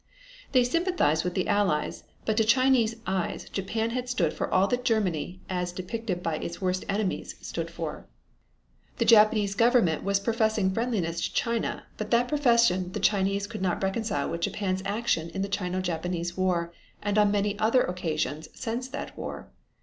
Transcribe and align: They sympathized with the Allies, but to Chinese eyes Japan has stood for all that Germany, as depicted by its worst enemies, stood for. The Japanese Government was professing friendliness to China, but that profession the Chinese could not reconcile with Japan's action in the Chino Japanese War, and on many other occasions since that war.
They 0.51 0.63
sympathized 0.63 1.23
with 1.23 1.35
the 1.35 1.47
Allies, 1.47 2.05
but 2.25 2.35
to 2.37 2.43
Chinese 2.43 2.95
eyes 3.05 3.47
Japan 3.47 3.91
has 3.91 4.09
stood 4.09 4.33
for 4.33 4.51
all 4.51 4.65
that 4.69 4.83
Germany, 4.83 5.41
as 5.47 5.71
depicted 5.71 6.23
by 6.23 6.37
its 6.37 6.59
worst 6.59 6.83
enemies, 6.89 7.35
stood 7.39 7.69
for. 7.69 8.07
The 8.97 9.05
Japanese 9.05 9.53
Government 9.53 10.03
was 10.03 10.19
professing 10.19 10.73
friendliness 10.73 11.21
to 11.21 11.31
China, 11.35 11.83
but 11.97 12.09
that 12.09 12.27
profession 12.29 12.93
the 12.93 12.99
Chinese 12.99 13.45
could 13.45 13.61
not 13.61 13.83
reconcile 13.83 14.27
with 14.31 14.41
Japan's 14.41 14.81
action 14.87 15.29
in 15.35 15.43
the 15.43 15.47
Chino 15.49 15.81
Japanese 15.81 16.35
War, 16.35 16.73
and 17.03 17.19
on 17.19 17.29
many 17.29 17.55
other 17.59 17.83
occasions 17.83 18.47
since 18.55 18.87
that 18.87 19.15
war. 19.15 19.51